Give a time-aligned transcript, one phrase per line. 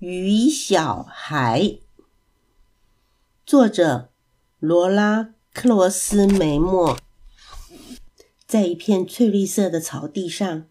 [0.00, 1.80] 鱼小孩，
[3.44, 4.10] 作者
[4.60, 6.96] 罗拉·克罗斯梅莫。
[8.46, 10.66] 在一片翠绿色的草地上，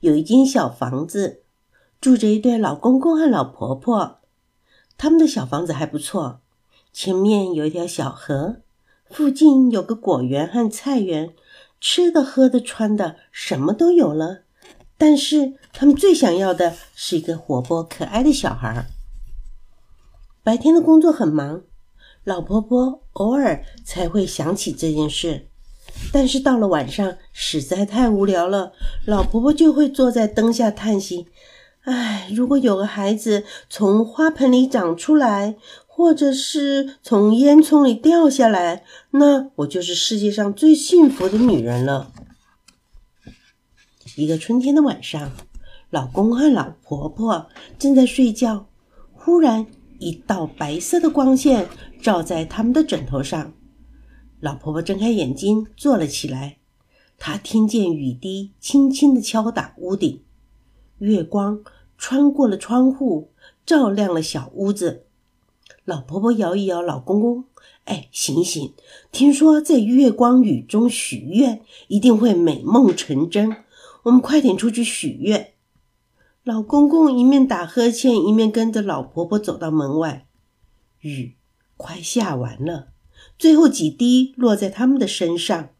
[0.00, 1.44] 有一间小房子，
[2.00, 4.18] 住着一对老公公和老婆婆。
[4.98, 6.40] 他们的小房子还不错，
[6.92, 8.56] 前面有一条小河，
[9.08, 11.32] 附近有个果园和菜园，
[11.80, 14.43] 吃的、喝的、穿的，什么都有了。
[14.96, 18.86] 但是他们最想要的是一个活泼可爱的小孩。
[20.42, 21.62] 白天的工作很忙，
[22.22, 25.48] 老婆婆偶尔才会想起这件事。
[26.12, 28.72] 但是到了晚上，实在太无聊了，
[29.06, 31.28] 老婆婆就会坐在灯下叹息
[31.84, 42.12] ：“唉，如果有个孩子从花盆里长出来，或者是从烟囱里掉下来，那我就是世界上最幸福的女人了。”
[44.16, 45.32] 一个春天的晚上，
[45.90, 48.66] 老公和老婆婆正在睡觉，
[49.12, 49.66] 忽然
[49.98, 51.68] 一道白色的光线
[52.00, 53.52] 照在他们的枕头上。
[54.40, 56.58] 老婆婆睁开眼睛，坐了起来。
[57.18, 60.20] 她听见雨滴轻轻地敲打屋顶，
[60.98, 61.62] 月光
[61.96, 63.30] 穿过了窗户，
[63.64, 65.06] 照亮了小屋子。
[65.84, 67.44] 老婆婆摇一摇老公公
[67.86, 68.72] ：“哎，醒醒！
[69.10, 73.56] 听说在月光雨中许愿，一定会美梦成真。”
[74.04, 75.52] 我们快点出去许愿。
[76.42, 80.26] 老公公一面打呵欠，一面跟着老婆婆走到门外。
[81.00, 81.36] 雨
[81.76, 82.88] 快下完了，
[83.38, 85.70] 最后几滴落在他们的身上。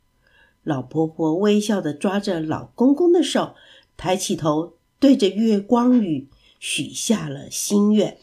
[0.62, 3.54] 老婆婆微笑的抓着老公公的手，
[3.96, 6.28] 抬起头，对着月光雨
[6.58, 8.16] 许下了心愿。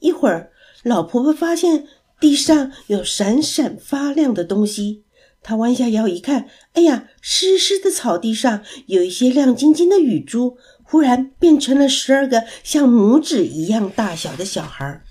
[0.00, 0.50] 一会儿，
[0.82, 1.86] 老婆婆发现
[2.18, 5.04] 地上有闪闪发亮的东西。
[5.46, 15.02] 他弯下腰一看，哎呀，湿湿的草地上有一些亮晶晶的雨珠，忽然变成了十二个像拇指一样大小的小孩。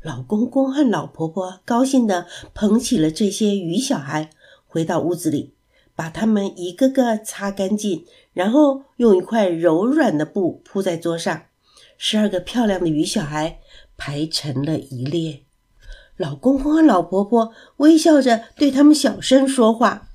[0.00, 4.30] 老公公和老婆婆高兴地捧起了这些雨小孩，
[4.66, 5.52] 回到屋子里，
[5.94, 11.42] 把它们一个个擦干净，然后用一块柔软的布铺在桌上。
[11.98, 13.58] 十二个漂亮的雨小孩
[13.98, 15.42] 排成了一列。
[16.16, 20.08] 老公公和老婆婆微笑着对他们小声说话，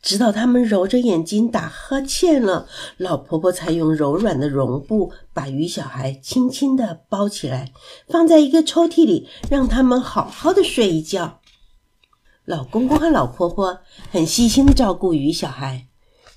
[0.00, 2.66] 直到他们揉着眼睛打哈欠了，
[2.96, 7.72] 老婆婆才用柔软的绒布把鱼小孩轻轻地包起来，
[8.08, 11.40] 放在一个抽屉里，让他们好好的睡一觉。
[12.46, 15.88] 老公公和老婆婆很细心的照顾鱼小孩，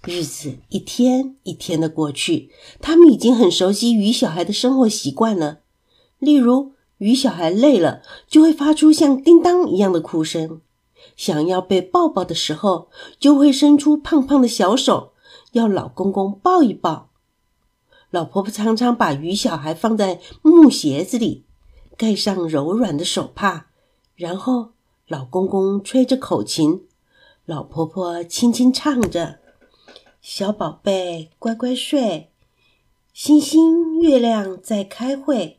[0.03, 2.51] 日子一天一天的过去，
[2.81, 5.59] 他们已经很熟悉鱼小孩的生活习惯了，
[6.17, 6.73] 例如。
[6.99, 10.59] 鱼小孩累了，就会发出像叮当一样的哭声；
[11.15, 15.13] 想要被抱抱的时候，就会伸出胖胖的小手，
[15.53, 17.09] 要老公公抱一抱。
[18.11, 21.45] 老婆婆常常把鱼小孩放在木鞋子里，
[21.95, 23.67] 盖上柔软的手帕，
[24.15, 24.71] 然后
[25.07, 26.81] 老公公吹着口琴，
[27.45, 29.39] 老婆婆轻轻唱着
[30.21, 32.31] ：“小宝贝，乖乖睡，
[33.13, 35.58] 星星月亮在开会。”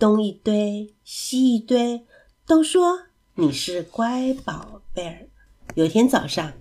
[0.00, 2.06] 东一堆，西一堆，
[2.46, 3.02] 都说
[3.34, 5.28] 你是乖宝贝儿。
[5.74, 6.54] 有天早上，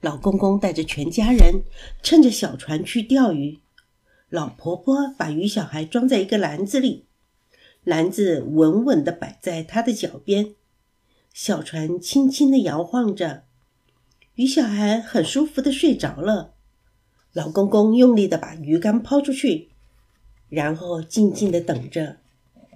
[0.00, 1.64] 老公公带着全家人
[2.04, 3.58] 乘着小船去钓鱼。
[4.28, 7.06] 老婆婆把鱼小孩装在一个篮子里，
[7.82, 10.54] 篮子稳稳地摆在他的脚边。
[11.32, 13.42] 小船轻轻地摇晃着，
[14.36, 16.54] 鱼小孩很舒服地睡着了。
[17.32, 19.70] 老公公用力地把鱼竿抛出去，
[20.48, 22.18] 然后静静地等着。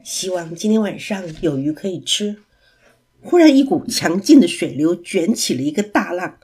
[0.09, 2.39] 希望今天晚上有鱼可以吃。
[3.21, 6.39] 忽然，一股强劲的水流卷起了一个大浪，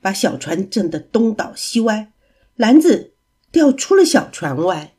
[0.00, 2.12] 把小船震得东倒西歪，
[2.56, 3.12] 篮子
[3.52, 4.94] 掉出了小船外。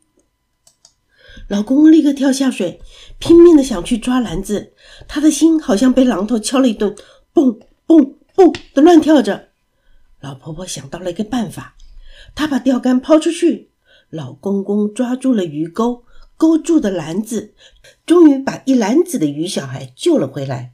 [1.48, 2.80] 老公公立刻跳下水，
[3.18, 4.74] 拼命的想去抓篮子，
[5.08, 6.96] 他的心好像被榔头敲了一顿，
[7.34, 9.50] 蹦蹦蹦的乱跳着。
[10.20, 11.76] 老婆婆想到了一个办法，
[12.36, 13.72] 她把钓竿抛出去，
[14.12, 16.04] 老公公抓住了鱼钩。
[16.42, 17.54] 勾住的篮子，
[18.04, 20.74] 终于把一篮子的鱼小孩救了回来。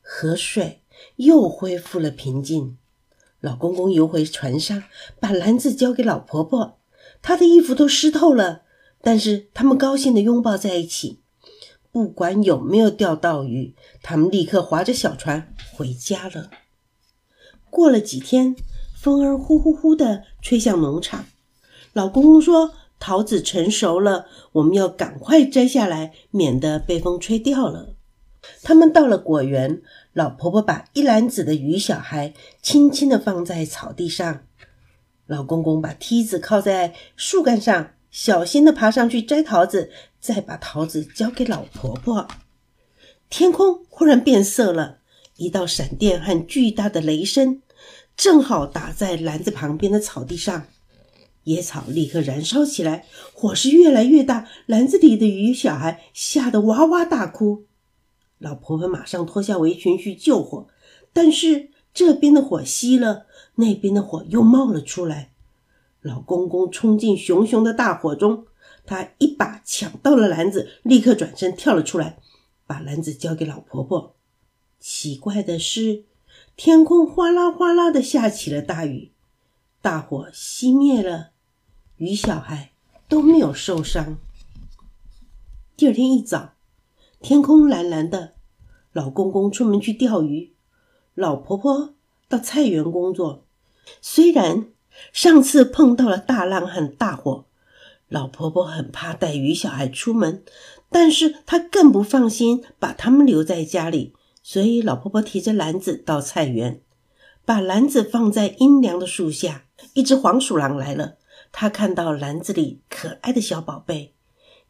[0.00, 0.82] 河水
[1.14, 2.76] 又恢复了平静。
[3.38, 4.82] 老公公游回船上，
[5.20, 6.80] 把篮子交给老婆婆。
[7.22, 8.62] 她的衣服都湿透了，
[9.00, 11.20] 但是他们高兴地拥抱在一起。
[11.92, 16.50] 不管有没有钓到鱼，他们立刻划着小船回家了。
[17.70, 18.56] 过了几天，
[19.00, 21.26] 风儿呼呼呼地吹向农场。
[21.92, 22.74] 老公公说。
[23.02, 27.96] 桃子成熟了，我们要赶快摘下来，免得被风吹掉了。
[28.62, 29.82] 他们到了果园，
[30.12, 32.32] 老婆婆把一篮子的鱼小孩
[32.62, 34.42] 轻轻地放在草地上，
[35.26, 39.90] 老公公把梯子靠在树干上，小心的爬上去摘桃子，
[40.20, 42.28] 再把桃子交给老婆婆。
[43.28, 44.98] 天空忽然变色了，
[45.38, 47.62] 一道闪电和巨大的雷声
[48.16, 50.66] 正好打在篮子旁边的草地上，
[51.44, 57.64] 野草立刻燃烧起来，火势越来越大，篮子里的鱼小孩吓得哇哇大哭。
[58.38, 60.68] 老婆婆马上脱下围裙去救火，
[61.12, 65.32] 但是这边的火熄了，那边的火又冒了出来。
[66.00, 68.46] 老公公冲进熊熊的大火中，
[68.84, 72.18] 他一把抢到了篮子，立刻转身跳了出来，
[72.66, 74.14] 把篮子交给老婆婆。
[74.80, 76.04] 奇怪的是，
[76.56, 79.12] 天空哗啦哗啦的下起了大雨，
[79.80, 81.31] 大火熄灭了，
[81.96, 82.72] 鱼小孩
[83.08, 84.18] 都没有受伤。
[85.76, 86.54] 第二天一早，
[87.20, 88.34] 天空蓝蓝的，
[88.92, 90.54] 老公公出门去钓鱼，
[91.14, 91.94] 老婆婆
[92.28, 93.46] 到菜园工作。
[94.00, 94.68] 虽然。
[95.10, 97.46] 上次碰到了大浪和大火，
[98.08, 100.44] 老婆婆很怕带鱼小孩出门，
[100.90, 104.12] 但是她更不放心把他们留在家里，
[104.42, 106.82] 所以老婆婆提着篮子到菜园，
[107.46, 109.64] 把篮子放在阴凉的树下。
[109.94, 111.16] 一只黄鼠狼来了，
[111.52, 114.14] 他看到篮子里可爱的小宝贝，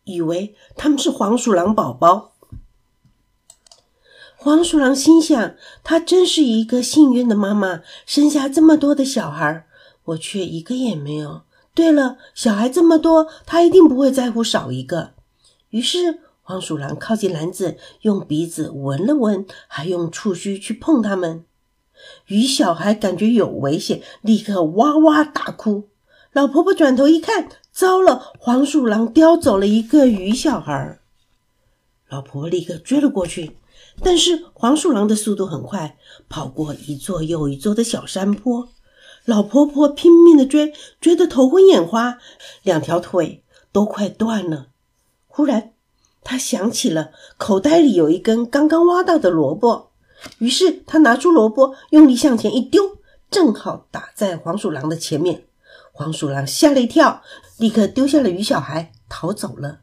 [0.04, 2.32] 以为他们是黄鼠狼宝宝。
[4.36, 9.66] 黄鼠狼心想：她真是一个幸运的妈妈，生下这么多的小孩。
[10.06, 11.42] 我却一个也没有。
[11.74, 15.14] 对了，小孩这么多，他一定不会在乎少一个。
[15.70, 21.44] 于是，黄鼠狼靠近篮子，用鼻子闻了闻，还用触须去碰它们。
[22.26, 25.88] 鱼小孩感觉有危险，立刻哇哇大哭。
[26.32, 30.98] 老婆婆转头一看，糟了，黄鼠狼叼走了一个鱼小孩。
[32.08, 33.58] 老婆婆立刻追了过去，
[34.02, 35.98] 但是黄鼠狼的速度很快，
[36.30, 38.66] 跑过一座又一座的小山坡。
[39.26, 42.16] 老婆婆拼命的追，追得头昏眼花，
[42.62, 44.68] 两条腿都快断了。
[45.26, 45.72] 忽然，
[46.24, 49.90] 她想起了口袋里有一根刚刚挖到的萝卜，
[50.38, 52.96] 于是她拿出萝卜，用力向前一丢，
[53.30, 55.44] 正好打在黄鼠狼的前面。
[55.92, 57.22] 黄鼠狼吓了一跳，
[57.58, 59.82] 立刻丢下了鱼小孩逃走了。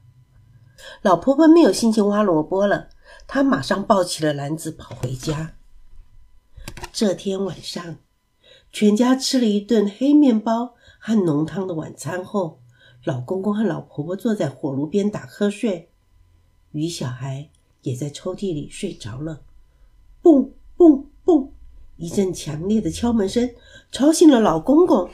[1.02, 2.90] 老婆婆没有心情挖萝卜了，
[3.28, 5.56] 她马上抱起了篮子跑回家。
[6.92, 7.98] 这天晚上。
[8.72, 12.60] 全家吃了一顿黑面包和浓汤的晚餐后，
[13.04, 15.90] 老公公和老婆婆坐在火炉边打瞌睡，
[16.72, 17.50] 鱼小孩
[17.82, 19.42] 也在抽屉里睡着了。
[20.22, 21.50] 嘣嘣嘣！
[21.96, 23.50] 一阵强烈的敲门声
[23.92, 25.10] 吵醒了老公公。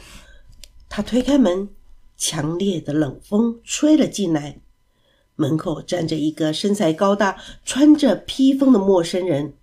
[0.95, 1.67] 他推开门，
[2.15, 4.61] 强烈的冷风吹了进来。
[5.35, 9.57] 门口站着一个身材高大、穿着披风的陌生人。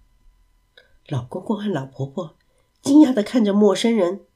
[1.09, 2.37] 老公公和老婆婆。
[2.83, 4.27] 惊讶的看着陌生人，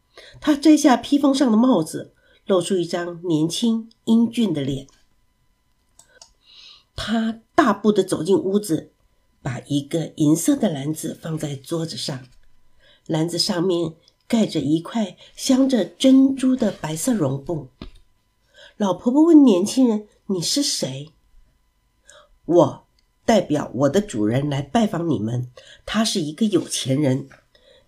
[0.40, 2.14] 他摘下披风上的帽子，
[2.46, 4.86] 露出一张年轻英俊的脸。
[6.94, 8.90] 他大步的走进屋子，
[9.42, 12.26] 把一个银色的篮子放在桌子上，
[13.04, 13.92] 篮子上面
[14.28, 17.68] 盖着一块镶着珍珠的白色绒布。
[18.76, 21.12] 老婆婆问年轻人：“你是谁
[22.44, 22.86] ？”“我
[23.24, 25.50] 代表我的主人来拜访你们，
[25.84, 27.28] 他是一个有钱人。”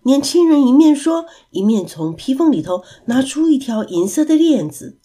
[0.03, 4.97] 年轻人一面说，一面从披风里头拿出一条银色的链子，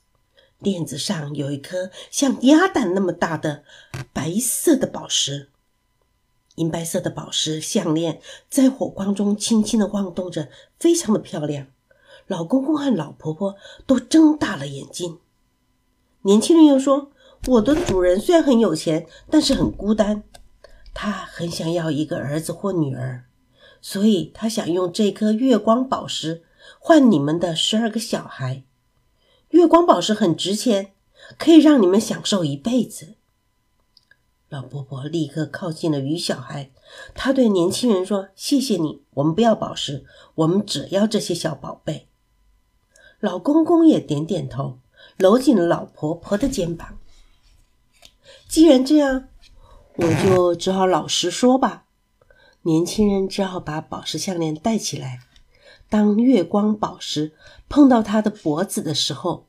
[0.60, 3.64] 链子上有一颗像鸭蛋那么大的
[4.12, 5.50] 白色的宝石。
[6.56, 11.67] 银白色的宝石项链在火光中轻轻的晃动着，非常的漂亮。
[12.27, 13.56] 老公公和老婆婆
[13.87, 15.19] 都睁大了眼睛。
[16.23, 17.11] 年轻人又说
[17.49, 20.23] ：“我的主人虽然很有钱，但是很孤单，
[20.94, 23.25] 他很想要一个儿子或女儿。”
[23.82, 26.43] 所以他想用这颗月光宝石
[26.79, 28.63] 换你们的十二个小孩。
[29.51, 30.93] 月光宝石很值钱，
[31.39, 33.17] 可以让你们享受一辈子。
[34.48, 36.70] 老婆婆立刻靠近了鱼小孩，
[37.15, 40.05] 她对年轻人说：“谢谢你，我们不要宝石，
[40.36, 42.08] 我们只要这些小宝贝。”
[43.20, 44.79] 老公公也点点头，
[45.17, 46.98] 搂紧了老婆婆的肩膀。
[48.46, 49.29] 既然这样，
[49.96, 51.86] 我就只好老实说吧。
[52.63, 55.20] 年轻人只好把宝石项链戴起来。
[55.89, 57.32] 当月光宝石
[57.69, 59.46] 碰到他的脖子的时候，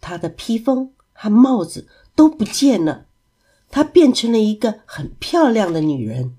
[0.00, 3.06] 他的披风和帽子都不见了，
[3.72, 6.36] 她变成了一个很漂亮的女人。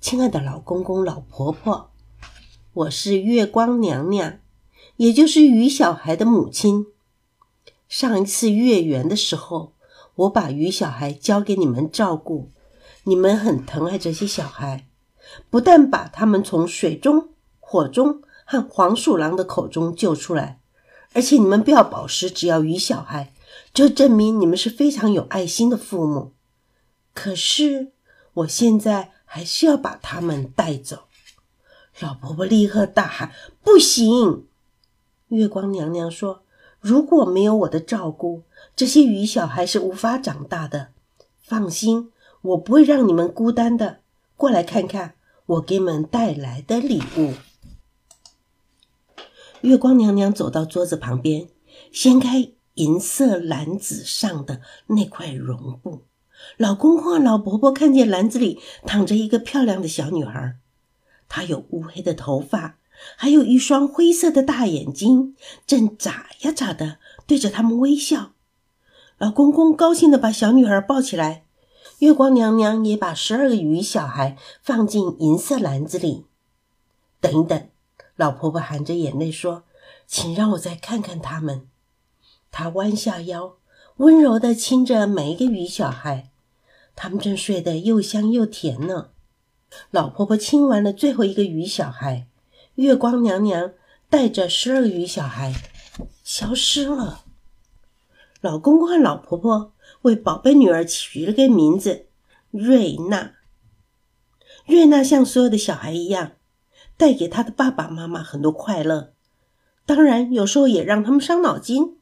[0.00, 1.92] 亲爱的老公公、老婆婆，
[2.72, 4.40] 我是月光娘娘，
[4.96, 6.88] 也就是鱼小孩的母亲。
[7.88, 9.74] 上一次月圆的时候，
[10.16, 12.50] 我把鱼小孩交给你们照顾，
[13.04, 14.88] 你们很疼爱这些小孩。
[15.48, 17.28] 不但把他们从水中、
[17.60, 20.58] 火中和黄鼠狼的口中救出来，
[21.12, 23.32] 而且你们不要宝石，只要鱼小孩，
[23.74, 26.32] 就证明你们是非常有爱心的父母。
[27.12, 27.92] 可是
[28.32, 31.04] 我现在还是要把他们带走。
[32.00, 34.46] 老婆婆立刻大喊：“不行！”
[35.28, 36.42] 月光娘娘说
[36.80, 38.42] ：“如果没有我的照顾，
[38.74, 40.88] 这些鱼小孩是无法长大的。
[41.40, 42.12] 放心，
[42.42, 44.00] 我不会让你们孤单的。
[44.36, 45.14] 过来看看
[45.46, 47.34] 我给你们带来的礼物。”
[49.62, 51.48] 月光娘娘走到桌子旁边，
[51.92, 56.02] 掀开银色篮子上的那块绒布。
[56.56, 60.56] 老公公和老婆婆看见篮子里躺着一个漂亮的小女孩，
[61.28, 62.78] 她有乌黑的头发，
[63.16, 68.32] 还有一双灰色的大眼睛，正眨呀眨的对着他们微笑。
[69.18, 71.44] 老公公高兴的把小女孩抱起来，
[72.00, 76.26] 月光娘娘也把十二个鱼小孩放进银色篮子里。
[77.20, 77.68] 等一等。
[78.16, 79.64] 老婆婆含着眼泪说
[80.06, 81.68] ：“请让我再看看他们。”
[82.56, 83.56] 她弯下腰，
[83.96, 86.30] 温柔地亲着每一个鱼小孩，
[86.94, 89.08] 他们正睡得又香又甜呢。
[89.90, 92.28] 老婆婆亲完了最后一个鱼小孩，
[92.76, 93.72] 月光娘娘
[94.08, 95.52] 带着十二个鱼小孩
[96.22, 97.24] 消失了。
[98.40, 102.06] 老公公和老婆婆为宝贝女儿取了个名字——
[102.52, 103.32] 瑞娜。
[104.64, 106.34] 瑞娜像所有的小孩一样。
[106.96, 109.12] 带给她的爸爸妈妈很多快乐，
[109.84, 111.98] 当然有时候也让他们伤脑筋。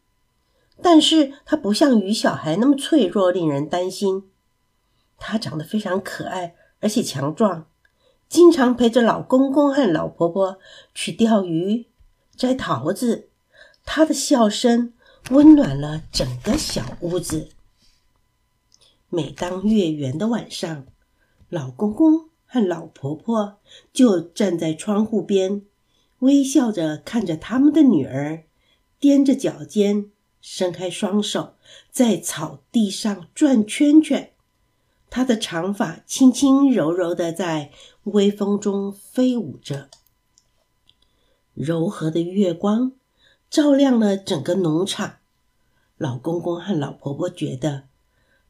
[0.81, 4.31] 但是他不像鱼小孩那么脆弱，令人担心。
[5.19, 7.67] 他长得非常可爱，而且强壮，
[8.29, 10.59] 经常陪着老公公和老婆婆
[10.95, 11.87] 去钓鱼、
[12.37, 13.29] 摘桃子。
[13.85, 14.95] 他的笑声
[15.31, 17.49] 温暖了整个小屋子。
[19.09, 20.87] 每当月圆的晚上，
[21.49, 22.31] 老公公。
[22.55, 23.61] 和老婆婆
[23.95, 25.63] 就站在窗户边，
[26.19, 28.45] 微笑着看着他们的女儿，
[29.01, 30.12] 踮着脚尖，
[30.43, 31.55] 伸开双手，
[31.91, 34.33] 在草地上转圈圈。
[35.09, 37.71] 她的长发轻轻柔柔的在
[38.05, 39.89] 微风中飞舞着，
[41.55, 42.93] 柔和的月光
[43.49, 45.19] 照亮了整个农场。
[45.97, 47.85] 老公公和老婆婆觉得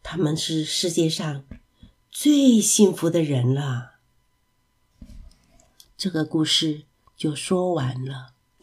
[0.02, 1.44] 他们是世界上
[2.10, 3.96] 最幸福的人了。
[5.98, 6.84] 这个故事
[7.16, 8.31] 就说完了。